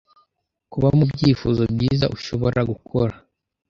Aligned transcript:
Kuba 0.71 0.87
mubyifuzo 0.97 1.61
Byiza 1.73 2.05
ushobora 2.15 2.59
gukora 2.71 3.13